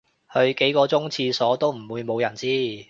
[0.33, 2.47] 去幾個鐘廁所都唔會無人知